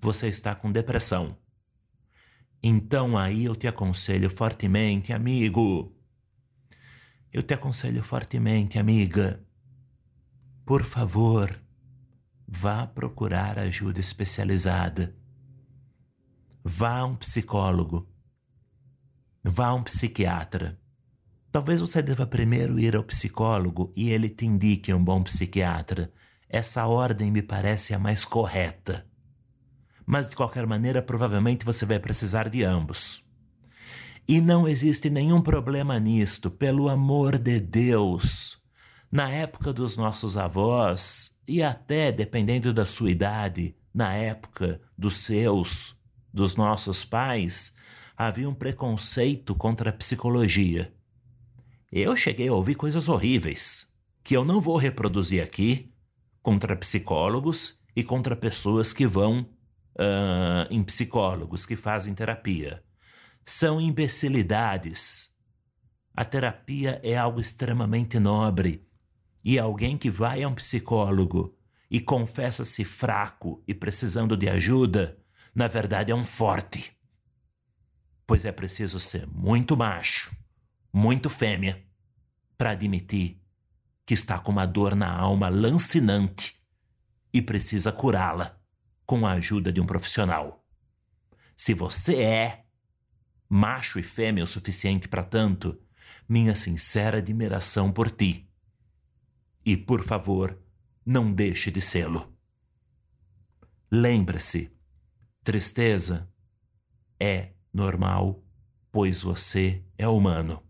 você 0.00 0.28
está 0.28 0.54
com 0.54 0.70
depressão. 0.70 1.36
Então 2.62 3.18
aí 3.18 3.46
eu 3.46 3.56
te 3.56 3.66
aconselho 3.66 4.30
fortemente, 4.30 5.12
amigo. 5.12 5.92
Eu 7.32 7.42
te 7.42 7.54
aconselho 7.54 8.04
fortemente, 8.04 8.78
amiga. 8.78 9.44
Por 10.64 10.84
favor, 10.84 11.60
vá 12.46 12.86
procurar 12.86 13.58
ajuda 13.58 13.98
especializada. 13.98 15.12
Vá 16.62 16.98
a 16.98 17.04
um 17.04 17.16
psicólogo. 17.16 18.08
Vá 19.42 19.66
a 19.68 19.74
um 19.74 19.82
psiquiatra. 19.82 20.78
Talvez 21.50 21.80
você 21.80 22.00
deva 22.00 22.26
primeiro 22.28 22.78
ir 22.78 22.94
ao 22.94 23.02
psicólogo 23.02 23.92
e 23.96 24.10
ele 24.10 24.30
te 24.30 24.46
indique 24.46 24.94
um 24.94 25.02
bom 25.02 25.20
psiquiatra. 25.24 26.12
Essa 26.48 26.86
ordem 26.86 27.28
me 27.28 27.42
parece 27.42 27.92
a 27.92 27.98
mais 27.98 28.24
correta 28.24 29.10
mas 30.12 30.28
de 30.28 30.36
qualquer 30.36 30.66
maneira, 30.66 31.00
provavelmente 31.00 31.64
você 31.64 31.86
vai 31.86 31.98
precisar 31.98 32.50
de 32.50 32.62
ambos. 32.62 33.24
E 34.28 34.42
não 34.42 34.68
existe 34.68 35.08
nenhum 35.08 35.40
problema 35.40 35.98
nisto, 35.98 36.50
pelo 36.50 36.90
amor 36.90 37.38
de 37.38 37.58
Deus. 37.58 38.60
Na 39.10 39.30
época 39.30 39.72
dos 39.72 39.96
nossos 39.96 40.36
avós, 40.36 41.34
e 41.48 41.62
até 41.62 42.12
dependendo 42.12 42.74
da 42.74 42.84
sua 42.84 43.10
idade, 43.10 43.74
na 43.94 44.12
época 44.12 44.82
dos 44.98 45.16
seus, 45.16 45.96
dos 46.30 46.56
nossos 46.56 47.06
pais, 47.06 47.74
havia 48.14 48.46
um 48.46 48.54
preconceito 48.54 49.54
contra 49.54 49.88
a 49.88 49.94
psicologia. 49.94 50.92
Eu 51.90 52.14
cheguei 52.18 52.48
a 52.48 52.54
ouvir 52.54 52.74
coisas 52.74 53.08
horríveis, 53.08 53.90
que 54.22 54.36
eu 54.36 54.44
não 54.44 54.60
vou 54.60 54.76
reproduzir 54.76 55.42
aqui, 55.42 55.90
contra 56.42 56.76
psicólogos 56.76 57.78
e 57.96 58.04
contra 58.04 58.36
pessoas 58.36 58.92
que 58.92 59.06
vão 59.06 59.48
uh, 59.96 60.66
em 60.70 60.82
psicólogos 60.82 61.66
que 61.66 61.76
fazem 61.76 62.14
terapia. 62.14 62.82
São 63.44 63.80
imbecilidades. 63.80 65.30
A 66.14 66.24
terapia 66.24 67.00
é 67.02 67.16
algo 67.16 67.40
extremamente 67.40 68.18
nobre. 68.18 68.86
E 69.44 69.58
alguém 69.58 69.96
que 69.96 70.10
vai 70.10 70.42
a 70.42 70.48
um 70.48 70.54
psicólogo 70.54 71.56
e 71.90 72.00
confessa-se 72.00 72.84
fraco 72.84 73.62
e 73.66 73.74
precisando 73.74 74.36
de 74.36 74.48
ajuda, 74.48 75.18
na 75.54 75.66
verdade 75.66 76.12
é 76.12 76.14
um 76.14 76.24
forte. 76.24 76.96
Pois 78.26 78.44
é 78.44 78.52
preciso 78.52 79.00
ser 79.00 79.26
muito 79.26 79.76
macho, 79.76 80.34
muito 80.92 81.28
fêmea, 81.28 81.84
para 82.56 82.70
admitir 82.70 83.42
que 84.06 84.14
está 84.14 84.38
com 84.38 84.52
uma 84.52 84.64
dor 84.64 84.94
na 84.94 85.10
alma 85.10 85.48
lancinante 85.48 86.54
e 87.34 87.42
precisa 87.42 87.90
curá-la 87.90 88.61
com 89.12 89.26
a 89.26 89.32
ajuda 89.32 89.70
de 89.70 89.78
um 89.78 89.84
profissional. 89.84 90.64
Se 91.54 91.74
você 91.74 92.22
é 92.22 92.64
macho 93.46 93.98
e 93.98 94.02
fêmea 94.02 94.42
o 94.42 94.46
suficiente 94.46 95.06
para 95.06 95.22
tanto, 95.22 95.78
minha 96.26 96.54
sincera 96.54 97.18
admiração 97.18 97.92
por 97.92 98.10
ti. 98.10 98.50
E, 99.66 99.76
por 99.76 100.02
favor, 100.02 100.58
não 101.04 101.30
deixe 101.30 101.70
de 101.70 101.82
sê-lo. 101.82 102.34
Lembre-se, 103.90 104.74
tristeza 105.44 106.26
é 107.20 107.52
normal, 107.70 108.42
pois 108.90 109.20
você 109.20 109.84
é 109.98 110.08
humano. 110.08 110.62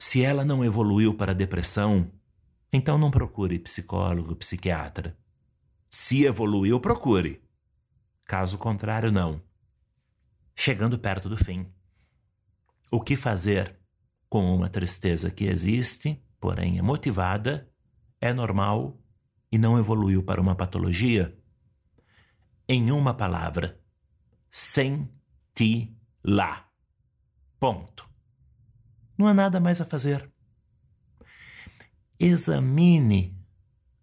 Se 0.00 0.20
ela 0.20 0.44
não 0.44 0.64
evoluiu 0.64 1.14
para 1.14 1.32
depressão, 1.32 2.10
então 2.72 2.98
não 2.98 3.08
procure 3.08 3.56
psicólogo, 3.60 4.34
psiquiatra. 4.34 5.16
Se 5.90 6.24
evoluiu, 6.24 6.78
procure. 6.78 7.42
Caso 8.24 8.56
contrário, 8.56 9.10
não. 9.10 9.42
Chegando 10.54 10.96
perto 10.96 11.28
do 11.28 11.36
fim. 11.36 11.66
O 12.92 13.00
que 13.00 13.16
fazer 13.16 13.76
com 14.28 14.54
uma 14.54 14.68
tristeza 14.68 15.32
que 15.32 15.46
existe, 15.46 16.24
porém 16.38 16.78
é 16.78 16.82
motivada, 16.82 17.68
é 18.20 18.32
normal 18.32 19.02
e 19.50 19.58
não 19.58 19.76
evoluiu 19.76 20.22
para 20.22 20.40
uma 20.40 20.54
patologia? 20.54 21.36
Em 22.68 22.92
uma 22.92 23.12
palavra, 23.12 23.82
senti-la. 24.48 25.10
Ponto. 27.58 28.08
Não 29.18 29.26
há 29.26 29.34
nada 29.34 29.58
mais 29.58 29.80
a 29.80 29.84
fazer. 29.84 30.30
Examine 32.16 33.36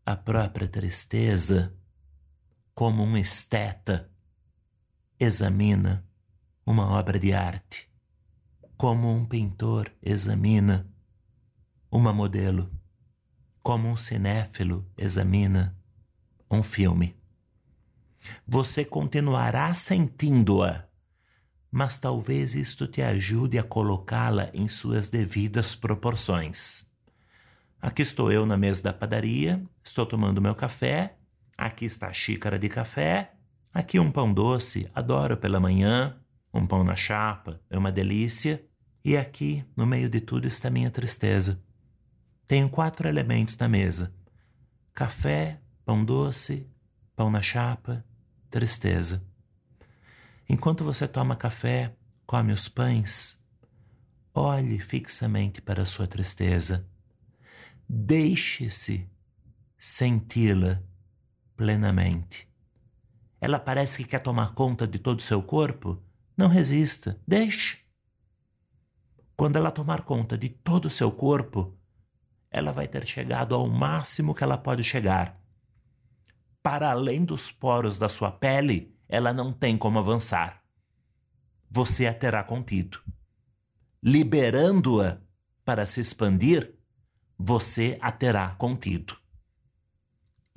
a 0.05 0.17
própria 0.17 0.67
tristeza 0.67 1.76
como 2.77 3.03
um 3.03 3.17
esteta 3.17 4.07
examina 5.19 6.07
uma 6.63 6.87
obra 6.91 7.17
de 7.17 7.33
arte, 7.33 7.89
como 8.77 9.11
um 9.11 9.25
pintor 9.25 9.91
examina 9.99 10.87
uma 11.89 12.13
modelo, 12.13 12.71
como 13.63 13.89
um 13.89 13.97
cinéfilo 13.97 14.87
examina 14.95 15.75
um 16.51 16.61
filme. 16.61 17.19
Você 18.47 18.85
continuará 18.85 19.73
sentindo-a, 19.73 20.87
mas 21.71 21.97
talvez 21.97 22.53
isto 22.53 22.85
te 22.85 23.01
ajude 23.01 23.57
a 23.57 23.63
colocá-la 23.63 24.51
em 24.53 24.67
suas 24.67 25.09
devidas 25.09 25.73
proporções. 25.73 26.87
Aqui 27.81 28.03
estou 28.03 28.31
eu 28.31 28.45
na 28.45 28.55
mesa 28.55 28.83
da 28.83 28.93
padaria, 28.93 29.65
estou 29.83 30.05
tomando 30.05 30.39
meu 30.39 30.53
café. 30.53 31.17
Aqui 31.57 31.85
está 31.85 32.07
a 32.07 32.13
xícara 32.13 32.59
de 32.59 32.69
café. 32.69 33.33
Aqui 33.73 33.99
um 33.99 34.11
pão 34.11 34.31
doce, 34.33 34.89
adoro 34.93 35.37
pela 35.37 35.59
manhã. 35.59 36.15
Um 36.53 36.65
pão 36.65 36.83
na 36.83 36.95
chapa, 36.95 37.59
é 37.69 37.77
uma 37.77 37.91
delícia. 37.91 38.63
E 39.03 39.17
aqui, 39.17 39.65
no 39.75 39.85
meio 39.85 40.09
de 40.09 40.21
tudo, 40.21 40.47
está 40.47 40.69
minha 40.69 40.91
tristeza. 40.91 41.61
Tenho 42.47 42.69
quatro 42.69 43.07
elementos 43.07 43.57
na 43.57 43.67
mesa: 43.67 44.13
café, 44.93 45.59
pão 45.85 46.03
doce, 46.03 46.69
pão 47.15 47.29
na 47.29 47.41
chapa, 47.41 48.05
tristeza. 48.49 49.23
Enquanto 50.49 50.83
você 50.83 51.07
toma 51.07 51.35
café, 51.35 51.93
come 52.25 52.53
os 52.53 52.69
pães, 52.69 53.43
olhe 54.33 54.79
fixamente 54.79 55.61
para 55.61 55.83
a 55.83 55.85
sua 55.85 56.07
tristeza 56.07 56.87
Deixe-se 57.89 59.09
senti-la 59.77 60.83
plenamente. 61.57 62.47
Ela 63.41 63.59
parece 63.59 63.97
que 63.97 64.09
quer 64.09 64.19
tomar 64.19 64.53
conta 64.53 64.87
de 64.87 64.99
todo 64.99 65.19
o 65.19 65.23
seu 65.23 65.41
corpo? 65.41 66.01
Não 66.37 66.47
resista, 66.47 67.19
deixe. 67.27 67.79
Quando 69.35 69.57
ela 69.57 69.71
tomar 69.71 70.03
conta 70.03 70.37
de 70.37 70.49
todo 70.49 70.85
o 70.85 70.89
seu 70.89 71.11
corpo, 71.11 71.75
ela 72.49 72.71
vai 72.71 72.87
ter 72.87 73.05
chegado 73.05 73.53
ao 73.55 73.67
máximo 73.67 74.33
que 74.33 74.43
ela 74.43 74.57
pode 74.57 74.83
chegar. 74.83 75.39
Para 76.61 76.91
além 76.91 77.25
dos 77.25 77.51
poros 77.51 77.97
da 77.97 78.07
sua 78.07 78.31
pele, 78.31 78.95
ela 79.09 79.33
não 79.33 79.51
tem 79.51 79.77
como 79.77 79.99
avançar. 79.99 80.63
Você 81.69 82.07
a 82.07 82.13
terá 82.13 82.43
contido. 82.43 82.99
Liberando-a 84.01 85.19
para 85.65 85.85
se 85.85 85.99
expandir, 85.99 86.75
você 87.37 87.97
a 88.01 88.11
terá 88.11 88.55
contido. 88.55 89.17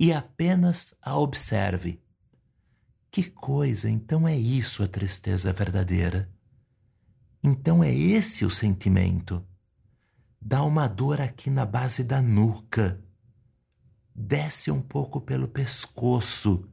E 0.01 0.11
apenas 0.11 0.95
a 0.99 1.15
observe. 1.15 2.01
Que 3.11 3.29
coisa, 3.29 3.87
então 3.87 4.27
é 4.27 4.35
isso 4.35 4.81
a 4.81 4.87
tristeza 4.87 5.53
verdadeira. 5.53 6.27
Então 7.43 7.83
é 7.83 7.93
esse 7.93 8.43
o 8.43 8.49
sentimento. 8.49 9.45
Dá 10.41 10.63
uma 10.63 10.87
dor 10.87 11.21
aqui 11.21 11.51
na 11.51 11.67
base 11.67 12.03
da 12.03 12.19
nuca. 12.19 12.99
Desce 14.15 14.71
um 14.71 14.81
pouco 14.81 15.21
pelo 15.21 15.47
pescoço 15.47 16.67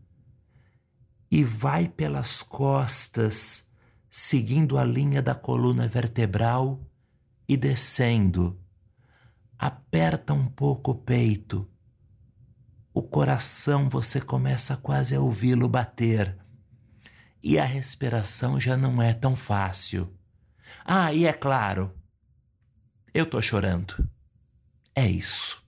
e 1.31 1.45
vai 1.45 1.87
pelas 1.87 2.43
costas, 2.43 3.69
seguindo 4.09 4.79
a 4.79 4.85
linha 4.85 5.21
da 5.21 5.35
coluna 5.35 5.87
vertebral 5.87 6.83
e 7.47 7.59
descendo 7.59 8.59
aperta 9.59 10.33
um 10.33 10.47
pouco 10.47 10.93
o 10.93 10.95
peito. 10.95 11.71
O 12.99 13.03
coração 13.05 13.89
você 13.89 14.21
começa 14.21 14.77
quase 14.77 15.15
a 15.15 15.21
ouvi-lo 15.21 15.69
bater. 15.69 16.37
E 17.41 17.57
a 17.57 17.65
respiração 17.65 18.59
já 18.59 18.77
não 18.77 19.01
é 19.01 19.15
tão 19.15 19.37
fácil. 19.37 20.13
Ah, 20.85 21.13
e 21.13 21.25
é 21.25 21.33
claro, 21.33 21.97
eu 23.15 23.25
tô 23.25 23.41
chorando. 23.41 23.95
É 24.97 25.07
isso. 25.07 25.65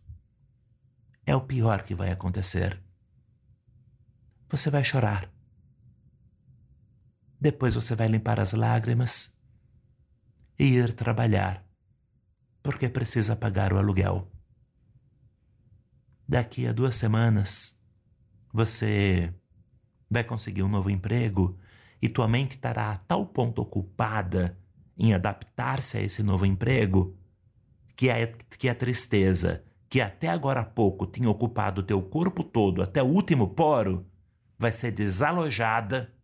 É 1.25 1.33
o 1.37 1.41
pior 1.41 1.85
que 1.85 1.95
vai 1.95 2.11
acontecer. 2.11 2.83
Você 4.49 4.69
vai 4.69 4.83
chorar. 4.83 5.33
Depois 7.41 7.77
você 7.77 7.95
vai 7.95 8.09
limpar 8.09 8.41
as 8.41 8.55
lágrimas 8.55 9.39
e 10.59 10.65
ir 10.65 10.93
trabalhar, 10.95 11.65
porque 12.61 12.89
precisa 12.89 13.37
pagar 13.37 13.73
o 13.73 13.79
aluguel. 13.79 14.29
Daqui 16.31 16.65
a 16.65 16.73
duas 16.73 16.95
semanas, 16.95 17.77
você 18.53 19.35
vai 20.09 20.23
conseguir 20.23 20.63
um 20.63 20.69
novo 20.69 20.89
emprego 20.89 21.59
e 22.01 22.09
tua 22.09 22.29
mente 22.29 22.53
estará 22.53 22.93
a 22.93 22.99
tal 22.99 23.27
ponto 23.27 23.61
ocupada 23.61 24.57
em 24.97 25.13
adaptar-se 25.13 25.99
a 25.99 26.01
esse 26.01 26.23
novo 26.23 26.47
emprego 26.47 27.17
que 27.97 28.13
a, 28.13 28.29
que 28.57 28.69
a 28.69 28.77
tristeza, 28.77 29.65
que 29.89 30.01
até 30.01 30.29
agora 30.29 30.61
há 30.61 30.65
pouco 30.65 31.05
tinha 31.05 31.29
ocupado 31.29 31.83
teu 31.83 32.01
corpo 32.01 32.45
todo 32.45 32.81
até 32.81 33.03
o 33.03 33.07
último 33.07 33.49
poro, 33.49 34.07
vai 34.57 34.71
ser 34.71 34.93
desalojada 34.93 36.15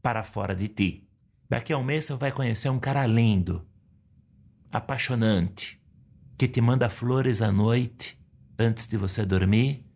para 0.00 0.24
fora 0.24 0.56
de 0.56 0.68
ti. 0.68 1.06
Daqui 1.50 1.70
a 1.70 1.76
um 1.76 1.84
mês 1.84 2.06
você 2.06 2.14
vai 2.14 2.32
conhecer 2.32 2.70
um 2.70 2.80
cara 2.80 3.06
lindo, 3.06 3.68
apaixonante, 4.72 5.78
que 6.38 6.48
te 6.48 6.62
manda 6.62 6.88
flores 6.88 7.42
à 7.42 7.52
noite 7.52 8.18
antes 8.60 8.86
de 8.86 8.98
você 8.98 9.24
dormir 9.24 9.86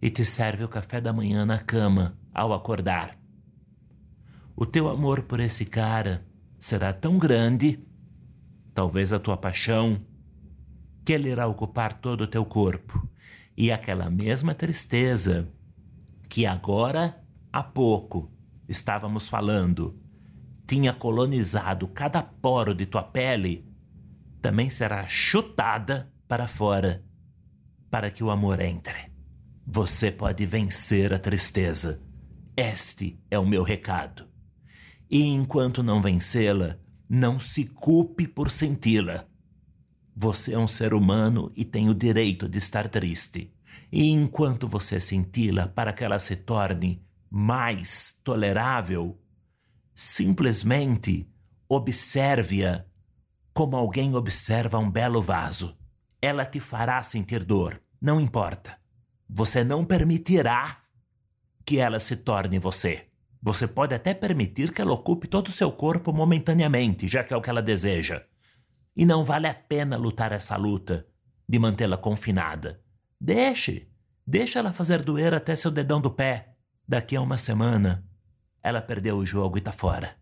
e 0.00 0.08
te 0.08 0.24
serve 0.24 0.62
o 0.62 0.68
café 0.68 1.00
da 1.00 1.12
manhã 1.12 1.44
na 1.44 1.58
cama 1.58 2.16
ao 2.32 2.52
acordar. 2.52 3.18
O 4.54 4.64
teu 4.64 4.88
amor 4.88 5.22
por 5.22 5.40
esse 5.40 5.64
cara 5.64 6.24
será 6.58 6.92
tão 6.92 7.18
grande, 7.18 7.84
talvez 8.72 9.12
a 9.12 9.18
tua 9.18 9.36
paixão, 9.36 9.98
que 11.04 11.12
ele 11.12 11.28
irá 11.28 11.48
ocupar 11.48 11.94
todo 11.94 12.22
o 12.22 12.26
teu 12.28 12.44
corpo. 12.44 13.08
E 13.56 13.72
aquela 13.72 14.08
mesma 14.08 14.54
tristeza 14.54 15.48
que 16.28 16.46
agora 16.46 17.20
há 17.52 17.62
pouco 17.64 18.30
estávamos 18.68 19.26
falando 19.26 20.00
tinha 20.68 20.92
colonizado 20.92 21.88
cada 21.88 22.22
poro 22.22 22.74
de 22.74 22.84
tua 22.84 23.02
pele, 23.02 23.66
também 24.42 24.68
será 24.68 25.04
chutada 25.06 26.12
para 26.28 26.46
fora, 26.46 27.02
para 27.90 28.10
que 28.10 28.22
o 28.22 28.30
amor 28.30 28.60
entre. 28.60 29.12
Você 29.66 30.10
pode 30.10 30.46
vencer 30.46 31.12
a 31.12 31.18
tristeza. 31.18 32.02
Este 32.56 33.20
é 33.30 33.38
o 33.38 33.46
meu 33.46 33.62
recado. 33.62 34.26
E 35.10 35.22
enquanto 35.22 35.82
não 35.82 36.02
vencê-la, 36.02 36.78
não 37.08 37.38
se 37.40 37.64
culpe 37.64 38.26
por 38.26 38.50
senti-la. 38.50 39.26
Você 40.14 40.54
é 40.54 40.58
um 40.58 40.68
ser 40.68 40.92
humano 40.92 41.50
e 41.56 41.64
tem 41.64 41.88
o 41.88 41.94
direito 41.94 42.48
de 42.48 42.58
estar 42.58 42.88
triste. 42.88 43.54
E 43.90 44.10
enquanto 44.10 44.68
você 44.68 45.00
senti-la 45.00 45.68
para 45.68 45.92
que 45.92 46.04
ela 46.04 46.18
se 46.18 46.36
torne 46.36 47.02
mais 47.30 48.18
tolerável, 48.24 49.18
simplesmente 49.94 51.30
observe-a 51.68 52.84
como 53.52 53.76
alguém 53.76 54.14
observa 54.14 54.78
um 54.78 54.90
belo 54.90 55.22
vaso. 55.22 55.76
Ela 56.20 56.44
te 56.44 56.60
fará 56.60 57.02
sentir 57.02 57.44
dor, 57.44 57.80
não 58.00 58.20
importa. 58.20 58.76
Você 59.28 59.62
não 59.62 59.84
permitirá 59.84 60.82
que 61.64 61.78
ela 61.78 62.00
se 62.00 62.16
torne 62.16 62.58
você. 62.58 63.06
Você 63.40 63.68
pode 63.68 63.94
até 63.94 64.14
permitir 64.14 64.72
que 64.72 64.80
ela 64.80 64.92
ocupe 64.92 65.28
todo 65.28 65.48
o 65.48 65.52
seu 65.52 65.70
corpo 65.70 66.12
momentaneamente, 66.12 67.06
já 67.06 67.22
que 67.22 67.32
é 67.32 67.36
o 67.36 67.42
que 67.42 67.50
ela 67.50 67.62
deseja. 67.62 68.24
E 68.96 69.06
não 69.06 69.24
vale 69.24 69.46
a 69.46 69.54
pena 69.54 69.96
lutar 69.96 70.32
essa 70.32 70.56
luta 70.56 71.06
de 71.48 71.58
mantê-la 71.58 71.96
confinada. 71.96 72.82
Deixe, 73.20 73.88
deixe 74.26 74.58
ela 74.58 74.72
fazer 74.72 75.02
doer 75.02 75.34
até 75.34 75.54
seu 75.54 75.70
dedão 75.70 76.00
do 76.00 76.10
pé. 76.10 76.56
Daqui 76.86 77.14
a 77.14 77.20
uma 77.20 77.38
semana, 77.38 78.04
ela 78.62 78.82
perdeu 78.82 79.16
o 79.16 79.26
jogo 79.26 79.56
e 79.56 79.60
tá 79.60 79.72
fora. 79.72 80.16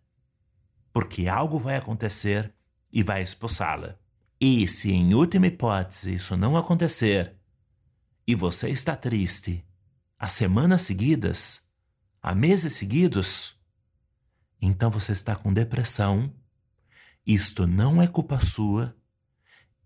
Porque 0.93 1.27
algo 1.27 1.59
vai 1.59 1.77
acontecer 1.77 2.53
e 2.93 3.03
vai 3.03 3.23
expulsá-la. 3.23 3.99
E 4.41 4.69
se 4.69 4.93
em 4.93 5.15
última 5.15 5.47
hipótese 5.47 6.15
isso 6.15 6.37
não 6.37 6.57
acontecer, 6.57 7.35
e 8.27 8.35
você 8.35 8.69
está 8.69 8.95
triste 8.95 9.65
há 10.19 10.29
semanas 10.29 10.83
seguidas, 10.83 11.69
há 12.21 12.35
meses 12.35 12.75
seguidos, 12.75 13.57
então 14.61 14.91
você 14.91 15.13
está 15.13 15.37
com 15.37 15.53
depressão. 15.53 16.33
Isto 17.27 17.67
não 17.67 18.01
é 18.01 18.07
culpa 18.07 18.45
sua, 18.45 18.97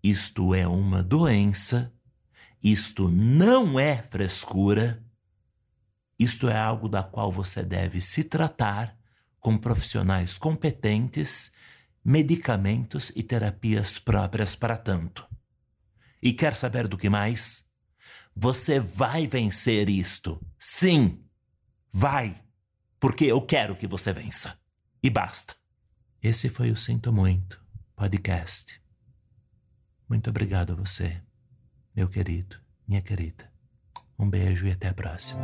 isto 0.03 0.53
é 0.53 0.67
uma 0.67 1.01
doença, 1.03 1.93
isto 2.63 3.09
não 3.09 3.79
é 3.79 4.01
frescura, 4.01 5.03
isto 6.17 6.47
é 6.49 6.57
algo 6.57 6.87
da 6.87 7.03
qual 7.03 7.31
você 7.31 7.63
deve 7.63 7.99
se 7.99 8.23
tratar 8.23 8.97
com 9.39 9.57
profissionais 9.57 10.37
competentes 10.37 11.51
medicamentos 12.03 13.11
e 13.15 13.23
terapias 13.23 13.99
próprias 13.99 14.55
para 14.55 14.77
tanto. 14.77 15.27
E 16.21 16.33
quer 16.33 16.55
saber 16.55 16.87
do 16.87 16.97
que 16.97 17.09
mais? 17.09 17.65
Você 18.35 18.79
vai 18.79 19.27
vencer 19.27 19.89
isto. 19.89 20.39
Sim, 20.57 21.23
vai. 21.91 22.41
Porque 22.99 23.25
eu 23.25 23.41
quero 23.41 23.75
que 23.75 23.87
você 23.87 24.13
vença. 24.13 24.57
E 25.01 25.09
basta. 25.09 25.55
Esse 26.21 26.49
foi 26.49 26.71
o 26.71 26.77
Sinto 26.77 27.11
Muito 27.11 27.61
podcast. 28.01 28.81
Muito 30.09 30.31
obrigado 30.31 30.73
a 30.73 30.75
você, 30.75 31.21
meu 31.95 32.09
querido, 32.09 32.57
minha 32.87 32.99
querida. 32.99 33.47
Um 34.17 34.27
beijo 34.27 34.65
e 34.65 34.71
até 34.71 34.87
a 34.87 34.93
próxima. 34.95 35.39